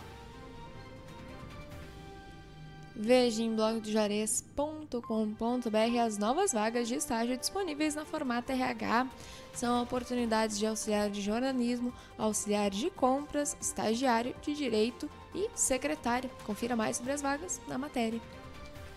Veja 2.98 3.42
em 3.42 3.54
blogdojuarez.com.br 3.54 5.98
as 6.02 6.16
novas 6.16 6.54
vagas 6.54 6.88
de 6.88 6.94
estágio 6.94 7.36
disponíveis 7.36 7.94
na 7.94 8.06
Formata 8.06 8.54
RH. 8.54 9.06
São 9.52 9.82
oportunidades 9.82 10.58
de 10.58 10.66
auxiliar 10.66 11.10
de 11.10 11.20
jornalismo, 11.20 11.92
auxiliar 12.16 12.70
de 12.70 12.88
compras, 12.88 13.54
estagiário 13.60 14.34
de 14.40 14.54
direito 14.54 15.10
e 15.34 15.50
secretário. 15.54 16.30
Confira 16.46 16.74
mais 16.74 16.96
sobre 16.96 17.12
as 17.12 17.20
vagas 17.20 17.60
na 17.68 17.76
matéria. 17.76 18.18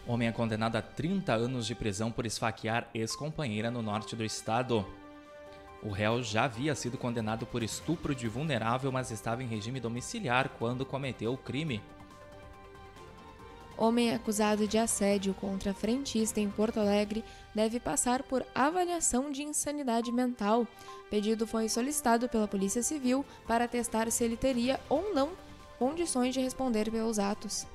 Homem 0.08 0.30
é 0.30 0.32
condenado 0.32 0.78
a 0.78 0.82
30 0.82 1.34
anos 1.34 1.68
de 1.68 1.76
prisão 1.76 2.10
por 2.10 2.26
esfaquear 2.26 2.90
ex-companheira 2.94 3.70
no 3.70 3.82
norte 3.82 4.16
do 4.16 4.24
estado. 4.24 4.86
O 5.84 5.90
réu 5.90 6.24
já 6.24 6.46
havia 6.46 6.74
sido 6.74 6.98
condenado 6.98 7.46
por 7.46 7.64
estupro 7.64 8.16
de 8.16 8.30
vulnerável, 8.30 8.94
mas 8.94 9.12
estava 9.12 9.44
em 9.44 9.48
regime 9.48 9.82
domiciliar 9.82 10.52
quando 10.58 10.86
cometeu 10.86 11.34
o 11.34 11.38
crime. 11.38 11.82
Homem 13.82 14.14
acusado 14.14 14.68
de 14.68 14.78
assédio 14.78 15.34
contra 15.34 15.74
frentista 15.74 16.42
em 16.42 16.50
Porto 16.50 16.82
Alegre 16.82 17.24
deve 17.56 17.80
passar 17.80 18.24
por 18.24 18.46
avaliação 18.54 19.32
de 19.32 19.42
insanidade 19.42 20.12
mental. 20.12 20.68
Pedido 21.10 21.48
foi 21.48 21.70
solicitado 21.70 22.28
pela 22.28 22.46
Polícia 22.46 22.84
Civil 22.84 23.26
para 23.48 23.70
testar 23.70 24.12
se 24.12 24.22
ele 24.22 24.36
teria 24.36 24.82
ou 24.90 25.16
não 25.16 25.30
condições 25.78 26.34
de 26.34 26.42
responder 26.42 26.92
pelos 26.92 27.20
atos. 27.20 27.66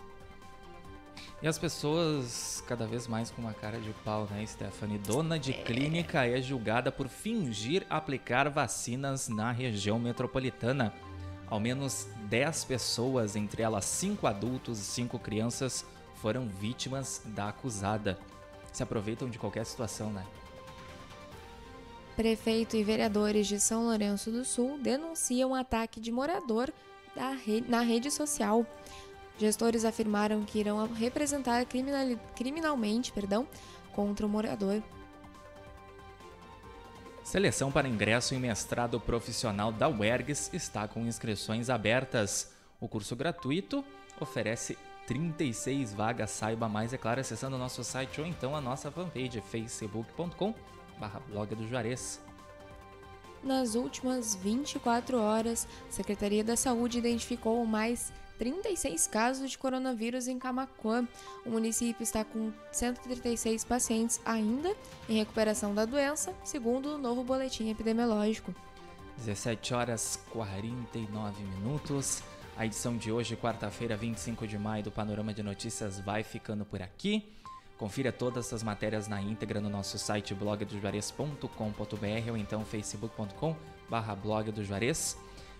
E 1.42 1.48
as 1.48 1.58
pessoas 1.58 2.62
cada 2.66 2.86
vez 2.86 3.08
mais 3.08 3.30
com 3.30 3.40
uma 3.40 3.54
cara 3.54 3.80
de 3.80 3.94
pau, 4.04 4.28
né, 4.30 4.44
Stephanie? 4.44 4.98
Dona 4.98 5.38
de 5.38 5.54
clínica 5.54 6.26
é 6.26 6.42
julgada 6.42 6.92
por 6.92 7.08
fingir 7.08 7.86
aplicar 7.88 8.50
vacinas 8.50 9.30
na 9.30 9.50
região 9.50 9.98
metropolitana. 9.98 10.92
Ao 11.46 11.58
menos 11.58 12.06
10 12.28 12.64
pessoas, 12.64 13.36
entre 13.36 13.62
elas 13.62 13.86
5 13.86 14.26
adultos 14.26 14.78
e 14.78 14.84
5 14.84 15.18
crianças, 15.18 15.84
foram 16.24 16.48
vítimas 16.48 17.20
da 17.26 17.50
acusada. 17.50 18.18
Se 18.72 18.82
aproveitam 18.82 19.28
de 19.28 19.38
qualquer 19.38 19.66
situação, 19.66 20.10
né? 20.10 20.24
Prefeito 22.16 22.78
e 22.78 22.82
vereadores 22.82 23.46
de 23.46 23.60
São 23.60 23.84
Lourenço 23.84 24.30
do 24.30 24.42
Sul 24.42 24.78
denunciam 24.78 25.54
ataque 25.54 26.00
de 26.00 26.10
morador 26.10 26.72
na 27.68 27.82
rede 27.82 28.10
social. 28.10 28.64
Gestores 29.36 29.84
afirmaram 29.84 30.46
que 30.46 30.58
irão 30.58 30.90
representar 30.94 31.66
criminalmente 32.34 33.12
perdão, 33.12 33.46
contra 33.92 34.24
o 34.24 34.28
morador. 34.28 34.82
Seleção 37.22 37.70
para 37.70 37.86
ingresso 37.86 38.34
em 38.34 38.38
mestrado 38.38 38.98
profissional 38.98 39.70
da 39.70 39.90
UERGS 39.90 40.54
está 40.54 40.88
com 40.88 41.00
inscrições 41.00 41.68
abertas. 41.68 42.50
O 42.80 42.88
curso 42.88 43.14
gratuito 43.14 43.84
oferece 44.18 44.78
36 45.06 45.94
vagas. 45.94 46.30
Saiba 46.30 46.68
mais, 46.68 46.92
é 46.92 46.98
claro, 46.98 47.20
acessando 47.20 47.56
o 47.56 47.58
nosso 47.58 47.82
site 47.84 48.20
ou 48.20 48.26
então 48.26 48.54
a 48.54 48.60
nossa 48.60 48.90
fanpage 48.90 49.40
facebook.com 49.40 50.54
blog 51.28 51.54
do 51.54 51.66
Juarez. 51.68 52.20
Nas 53.42 53.74
últimas 53.74 54.34
24 54.36 55.20
horas, 55.20 55.68
a 55.88 55.92
Secretaria 55.92 56.42
da 56.42 56.56
Saúde 56.56 56.98
identificou 56.98 57.64
mais 57.66 58.10
36 58.38 59.06
casos 59.06 59.50
de 59.50 59.58
coronavírus 59.58 60.28
em 60.28 60.38
Camacuã. 60.38 61.06
O 61.44 61.50
município 61.50 62.02
está 62.02 62.24
com 62.24 62.52
136 62.72 63.64
pacientes 63.64 64.20
ainda 64.24 64.74
em 65.08 65.18
recuperação 65.18 65.74
da 65.74 65.84
doença, 65.84 66.34
segundo 66.42 66.94
o 66.94 66.98
novo 66.98 67.22
boletim 67.22 67.70
epidemiológico. 67.70 68.54
17 69.18 69.74
horas 69.74 70.18
49 70.30 71.42
minutos. 71.44 72.22
A 72.56 72.64
edição 72.64 72.96
de 72.96 73.10
hoje, 73.10 73.34
quarta-feira, 73.34 73.96
25 73.96 74.46
de 74.46 74.56
maio, 74.56 74.84
do 74.84 74.92
Panorama 74.92 75.34
de 75.34 75.42
Notícias 75.42 75.98
vai 75.98 76.22
ficando 76.22 76.64
por 76.64 76.80
aqui. 76.80 77.28
Confira 77.76 78.12
todas 78.12 78.52
as 78.52 78.62
matérias 78.62 79.08
na 79.08 79.20
íntegra 79.20 79.60
no 79.60 79.68
nosso 79.68 79.98
site 79.98 80.32
blogdojuarez.com.br 80.34 82.30
ou 82.30 82.36
então 82.36 82.64
facebook.com 82.64 83.56
barra. 83.90 84.16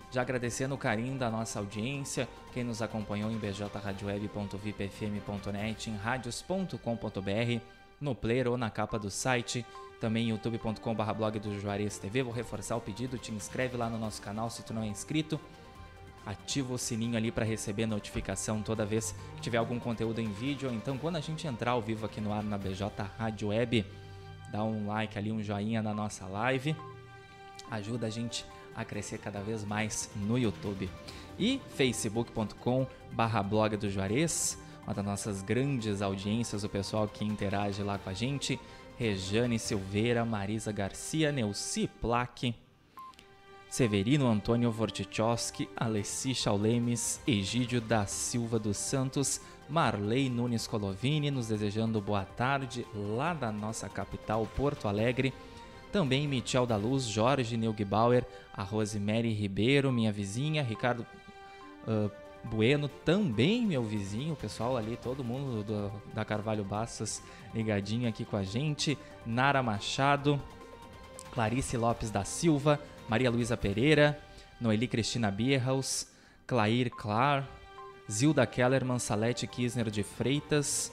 Já 0.09 0.21
agradecendo 0.21 0.75
o 0.75 0.77
carinho 0.77 1.19
da 1.19 1.29
nossa 1.29 1.59
audiência, 1.59 2.29
quem 2.53 2.63
nos 2.63 2.81
acompanhou 2.81 3.29
em 3.29 3.37
bjradioweb.vipfm.net, 3.37 5.89
em 5.89 5.97
radios.com.br, 5.97 7.59
no 7.99 8.15
player 8.15 8.47
ou 8.47 8.55
na 8.57 8.69
capa 8.69 8.97
do 8.97 9.11
site, 9.11 9.65
também 9.99 10.29
youtube.com 10.29 10.95
blog 10.95 11.39
do 11.39 11.59
Juarez 11.59 11.97
TV. 11.97 12.23
Vou 12.23 12.31
reforçar 12.31 12.77
o 12.77 12.81
pedido, 12.81 13.17
te 13.17 13.33
inscreve 13.33 13.75
lá 13.75 13.89
no 13.89 13.97
nosso 13.97 14.21
canal 14.21 14.49
se 14.49 14.63
tu 14.63 14.73
não 14.73 14.81
é 14.81 14.87
inscrito 14.87 15.37
ativa 16.25 16.73
o 16.73 16.77
sininho 16.77 17.15
ali 17.15 17.31
para 17.31 17.45
receber 17.45 17.85
notificação 17.85 18.61
toda 18.61 18.85
vez 18.85 19.15
que 19.35 19.41
tiver 19.41 19.57
algum 19.57 19.79
conteúdo 19.79 20.19
em 20.19 20.31
vídeo. 20.31 20.69
Ou 20.69 20.75
então, 20.75 20.97
quando 20.97 21.17
a 21.17 21.21
gente 21.21 21.45
entrar 21.45 21.71
ao 21.71 21.81
vivo 21.81 22.05
aqui 22.05 22.19
no 22.19 22.33
ar 22.33 22.43
na 22.43 22.57
BJ 22.57 22.89
Rádio 23.17 23.49
Web, 23.49 23.85
dá 24.51 24.63
um 24.63 24.87
like 24.87 25.17
ali, 25.17 25.31
um 25.31 25.43
joinha 25.43 25.81
na 25.81 25.93
nossa 25.93 26.25
live. 26.25 26.75
Ajuda 27.69 28.07
a 28.07 28.09
gente 28.09 28.45
a 28.75 28.83
crescer 28.83 29.19
cada 29.19 29.41
vez 29.41 29.63
mais 29.63 30.09
no 30.15 30.37
YouTube. 30.37 30.89
E 31.37 31.61
facebook.com 31.69 32.87
barra 33.11 33.43
blog 33.43 33.77
do 33.77 33.89
Juarez, 33.89 34.57
uma 34.83 34.93
das 34.93 35.05
nossas 35.05 35.41
grandes 35.41 36.01
audiências, 36.01 36.63
o 36.63 36.69
pessoal 36.69 37.07
que 37.07 37.23
interage 37.23 37.81
lá 37.83 37.97
com 37.97 38.09
a 38.09 38.13
gente. 38.13 38.59
Rejane 38.97 39.59
Silveira, 39.59 40.23
Marisa 40.23 40.71
Garcia, 40.71 41.31
Neuci 41.31 41.89
Plaque, 41.99 42.55
Severino 43.75 44.29
Antônio 44.29 44.71
Vortichowski, 44.71 45.67
Alessi 45.75 46.33
Chaulemes, 46.33 47.19
Egídio 47.27 47.81
da 47.81 48.05
Silva 48.05 48.57
dos 48.57 48.77
Santos, 48.77 49.41
Marley 49.67 50.29
Nunes 50.29 50.65
Colovini, 50.65 51.29
nos 51.29 51.49
desejando 51.49 51.99
boa 51.99 52.23
tarde 52.23 52.87
lá 52.95 53.33
da 53.33 53.51
nossa 53.51 53.89
capital, 53.89 54.47
Porto 54.55 54.87
Alegre. 54.87 55.33
Também 55.91 56.25
Michel 56.25 56.65
da 56.65 56.77
Luz, 56.77 57.03
Jorge 57.03 57.57
Neugbauer, 57.57 58.23
a 58.53 58.63
Rosemary 58.63 59.33
Ribeiro, 59.33 59.91
minha 59.91 60.09
vizinha, 60.09 60.63
Ricardo 60.63 61.05
uh, 61.85 62.09
Bueno, 62.45 62.87
também 62.87 63.65
meu 63.65 63.83
vizinho, 63.83 64.37
pessoal 64.37 64.77
ali, 64.77 64.95
todo 64.95 65.21
mundo 65.21 65.65
do, 65.65 65.91
da 66.13 66.23
Carvalho 66.23 66.63
Bastos 66.63 67.21
ligadinho 67.53 68.07
aqui 68.07 68.23
com 68.23 68.37
a 68.37 68.43
gente, 68.43 68.97
Nara 69.25 69.61
Machado, 69.61 70.41
Clarice 71.33 71.75
Lopes 71.75 72.09
da 72.09 72.23
Silva, 72.23 72.79
Maria 73.07 73.29
Luísa 73.29 73.55
Pereira, 73.55 74.19
Noeli 74.59 74.87
Cristina 74.87 75.29
Bierhaus, 75.29 76.07
Clair 76.47 76.89
Clar, 76.89 77.47
Zilda 78.11 78.45
Kellerman, 78.45 78.99
Salete 78.99 79.47
Kisner 79.47 79.89
de 79.89 80.03
Freitas. 80.03 80.91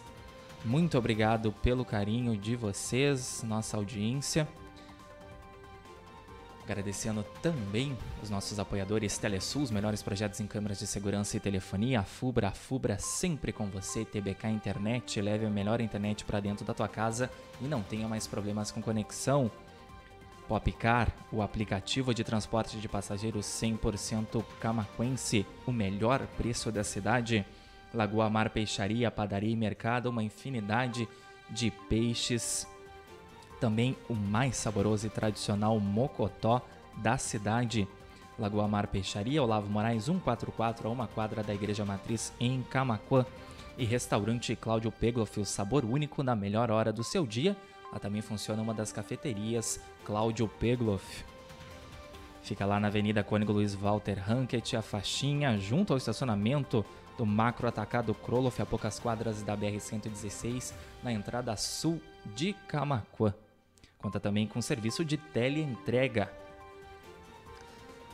Muito 0.65 0.97
obrigado 0.97 1.53
pelo 1.53 1.85
carinho 1.85 2.37
de 2.37 2.57
vocês, 2.57 3.43
nossa 3.43 3.77
audiência. 3.77 4.47
Agradecendo 6.65 7.25
também 7.43 7.99
os 8.23 8.31
nossos 8.31 8.59
apoiadores 8.61 9.19
Telesul, 9.19 9.63
os 9.63 9.71
melhores 9.71 10.01
projetos 10.01 10.39
em 10.39 10.47
câmeras 10.47 10.79
de 10.79 10.87
segurança 10.87 11.37
e 11.37 11.41
telefonia, 11.41 12.01
a 12.01 12.05
Fubra, 12.05 12.49
a 12.49 12.53
Fubra 12.53 12.99
sempre 12.99 13.53
com 13.53 13.67
você, 13.67 14.05
TBK 14.05 14.49
Internet, 14.49 15.21
leve 15.21 15.45
a 15.45 15.51
melhor 15.51 15.81
internet 15.81 16.25
para 16.25 16.39
dentro 16.39 16.65
da 16.65 16.73
tua 16.73 16.89
casa 16.89 17.29
e 17.61 17.65
não 17.65 17.83
tenha 17.83 18.07
mais 18.07 18.29
problemas 18.29 18.71
com 18.71 18.81
conexão. 18.81 19.51
Popcar, 20.53 21.11
o 21.33 21.41
aplicativo 21.41 22.13
de 22.13 22.23
transporte 22.23 22.77
de 22.77 22.87
passageiros 22.87 23.47
100% 23.47 24.45
camaquense, 24.61 25.47
o 25.67 25.73
melhor 25.73 26.27
preço 26.37 26.71
da 26.71 26.85
cidade. 26.85 27.43
Lagoa 27.95 28.29
Mar 28.29 28.51
Peixaria, 28.51 29.11
Padaria 29.11 29.51
e 29.51 29.57
Mercado, 29.57 30.11
uma 30.11 30.23
infinidade 30.23 31.09
de 31.49 31.71
peixes. 31.89 32.69
Também 33.63 33.97
o 34.11 34.15
mais 34.15 34.57
saboroso 34.57 35.07
e 35.07 35.11
tradicional 35.11 35.81
mocotó 35.81 36.61
da 36.99 37.17
cidade. 37.17 37.89
Lagoa 38.39 38.69
Mar 38.69 38.89
Peixaria, 38.89 39.43
Olavo 39.43 39.71
Moraes 39.71 40.05
144, 40.05 40.87
a 40.87 40.93
uma 40.93 41.07
quadra 41.07 41.43
da 41.43 41.55
Igreja 41.55 41.87
Matriz 41.87 42.31
em 42.39 42.63
Camaquã. 42.65 43.25
E 43.79 43.87
restaurante 43.87 44.55
Cláudio 44.55 44.93
Pegloff, 44.93 45.41
o 45.41 45.47
sabor 45.47 45.83
único 45.83 46.23
na 46.23 46.37
melhor 46.37 46.71
hora 46.71 46.93
do 46.93 47.03
seu 47.03 47.27
dia 47.27 47.57
Lá 47.93 47.99
também 47.99 48.23
funciona 48.23 48.63
uma 48.63 48.73
das 48.73 48.91
cafeterias 48.91 49.79
Cláudio 50.05 50.49
Pegloff. 50.49 51.25
Fica 52.43 52.65
lá 52.65 52.81
na 52.81 52.89
Avenida 52.89 53.23
Cônigo 53.23 53.53
Luiz 53.53 53.75
Walter 53.75 54.19
Hankett, 54.29 54.77
a 54.77 54.83
faixinha, 54.83 55.59
junto 55.59 55.93
ao 55.93 55.99
estacionamento 55.99 56.85
do 57.19 57.27
Macro 57.27 57.69
Atacado 57.69 58.15
Kroloff, 58.15 58.61
a 58.61 58.67
poucas 58.67 58.99
quadras 58.99 59.43
da 59.43 59.57
BR-116, 59.57 60.73
na 61.03 61.13
entrada 61.13 61.55
sul 61.57 62.01
de 62.35 62.55
Camacuã. 62.67 63.35
Conta 63.99 64.19
também 64.19 64.47
com 64.47 64.61
serviço 64.61 65.05
de 65.05 65.17
teleentrega. 65.19 66.33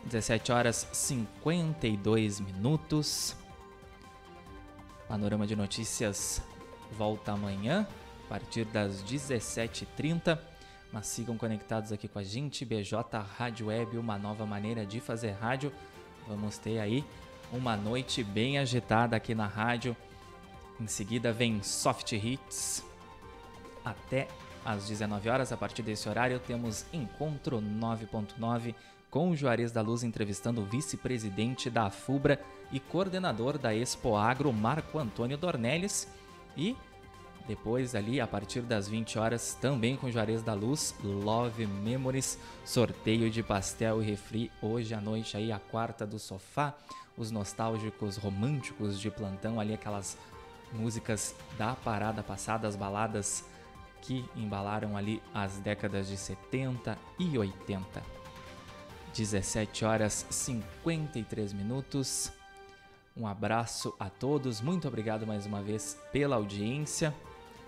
17 0.04 0.52
horas 0.52 0.88
52 0.92 2.40
minutos. 2.40 3.36
Panorama 5.08 5.46
de 5.46 5.56
notícias 5.56 6.42
volta 6.92 7.32
amanhã 7.32 7.86
a 8.28 8.34
partir 8.38 8.66
das 8.66 9.02
17h30. 9.02 10.38
Mas 10.92 11.06
sigam 11.06 11.36
conectados 11.36 11.92
aqui 11.92 12.06
com 12.06 12.18
a 12.18 12.22
gente, 12.22 12.64
BJ 12.64 12.94
Rádio 13.36 13.66
Web, 13.66 13.96
uma 13.96 14.18
nova 14.18 14.44
maneira 14.44 14.84
de 14.84 15.00
fazer 15.00 15.32
rádio. 15.32 15.72
Vamos 16.26 16.58
ter 16.58 16.78
aí 16.78 17.04
uma 17.52 17.76
noite 17.76 18.22
bem 18.22 18.58
agitada 18.58 19.16
aqui 19.16 19.34
na 19.34 19.46
rádio. 19.46 19.96
Em 20.80 20.86
seguida 20.86 21.32
vem 21.32 21.62
Soft 21.62 22.12
Hits 22.12 22.84
até 23.84 24.28
às 24.64 24.86
19 24.86 25.28
horas. 25.28 25.52
A 25.52 25.56
partir 25.56 25.82
desse 25.82 26.08
horário 26.08 26.38
temos 26.38 26.84
Encontro 26.92 27.60
9.9 27.60 28.74
com 29.10 29.30
o 29.30 29.36
Juarez 29.36 29.72
da 29.72 29.80
Luz 29.80 30.02
entrevistando 30.02 30.60
o 30.60 30.64
vice-presidente 30.64 31.70
da 31.70 31.88
FUBRA 31.88 32.38
e 32.70 32.78
coordenador 32.78 33.56
da 33.56 33.74
Expo 33.74 34.16
Agro, 34.16 34.52
Marco 34.52 34.98
Antônio 34.98 35.38
Dornelles. 35.38 36.06
E 36.56 36.76
depois, 37.48 37.94
ali, 37.94 38.20
a 38.20 38.26
partir 38.26 38.60
das 38.60 38.86
20 38.86 39.18
horas, 39.18 39.54
também 39.58 39.96
com 39.96 40.10
Juarez 40.10 40.42
da 40.42 40.52
Luz, 40.52 40.94
Love 41.02 41.66
Memories, 41.66 42.38
sorteio 42.62 43.30
de 43.30 43.42
pastel 43.42 44.02
e 44.02 44.04
refri 44.04 44.52
hoje 44.60 44.92
à 44.92 45.00
noite 45.00 45.34
aí, 45.34 45.50
a 45.50 45.58
quarta 45.58 46.06
do 46.06 46.18
sofá, 46.18 46.76
os 47.16 47.30
nostálgicos 47.30 48.18
românticos 48.18 49.00
de 49.00 49.10
plantão 49.10 49.58
ali, 49.58 49.72
aquelas 49.72 50.18
músicas 50.74 51.34
da 51.56 51.74
parada 51.74 52.22
passada, 52.22 52.68
as 52.68 52.76
baladas 52.76 53.46
que 54.02 54.22
embalaram 54.36 54.94
ali 54.94 55.22
as 55.32 55.56
décadas 55.56 56.06
de 56.06 56.18
70 56.18 56.98
e 57.18 57.38
80. 57.38 58.02
17 59.14 59.86
horas 59.86 60.26
53 60.28 61.54
minutos. 61.54 62.30
Um 63.16 63.26
abraço 63.26 63.94
a 63.98 64.10
todos, 64.10 64.60
muito 64.60 64.86
obrigado 64.86 65.26
mais 65.26 65.46
uma 65.46 65.62
vez 65.62 65.98
pela 66.12 66.36
audiência. 66.36 67.14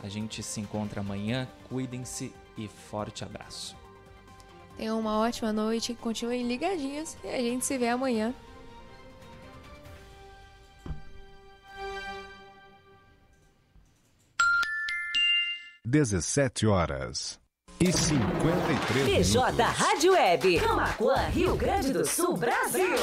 A 0.03 0.09
gente 0.09 0.43
se 0.43 0.61
encontra 0.61 1.01
amanhã. 1.01 1.49
Cuidem-se 1.69 2.33
e 2.57 2.69
forte 2.69 3.25
abraço. 3.25 3.77
Tenham 4.77 4.99
uma 4.99 5.19
ótima 5.19 5.53
noite, 5.53 5.95
continuem 5.95 6.47
ligadinhos 6.47 7.17
e 7.23 7.29
a 7.29 7.39
gente 7.39 7.67
se 7.67 7.77
vê 7.77 7.89
amanhã. 7.89 8.35
Dezessete 15.85 16.67
horas 16.67 17.41
e 17.81 17.91
53 17.91 19.07
BJ 19.07 19.53
minutos. 19.53 19.79
Rádio 19.79 20.13
Web. 20.13 20.61
Camacuã, 20.61 21.17
Rio 21.29 21.57
Grande 21.57 21.93
do 21.93 22.07
Sul, 22.07 22.37
Brasil. 22.37 22.97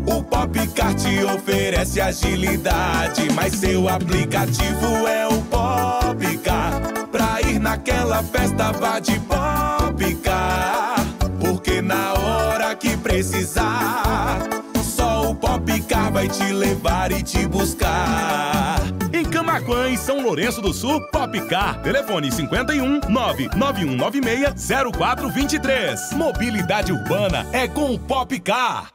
O 0.05 0.23
Popcar 0.23 0.95
te 0.95 1.21
oferece 1.25 1.99
agilidade, 1.99 3.27
mas 3.35 3.55
seu 3.55 3.89
aplicativo 3.89 5.05
é 5.05 5.27
o 5.27 5.41
Popcar. 5.43 6.81
Pra 7.11 7.41
ir 7.41 7.59
naquela 7.59 8.23
festa, 8.23 8.71
vá 8.71 8.99
de 8.99 9.19
Popcar. 9.19 10.95
Porque 11.41 11.81
na 11.81 12.13
hora 12.13 12.73
que 12.75 12.95
precisar, 12.95 14.08
vai 16.19 16.27
te 16.27 16.51
levar 16.51 17.13
e 17.13 17.23
te 17.23 17.47
buscar. 17.47 18.81
Em 19.13 19.23
Camaquã 19.23 19.87
e 19.87 19.97
São 19.97 20.21
Lourenço 20.21 20.61
do 20.61 20.73
Sul, 20.73 20.99
Popcar. 21.11 21.81
Telefone 21.81 22.29
51 22.29 22.99
99196 23.07 24.67
0423. 24.97 26.11
Mobilidade 26.13 26.91
urbana 26.91 27.47
é 27.53 27.69
com 27.69 27.93
o 27.93 27.99
Popcar. 27.99 28.91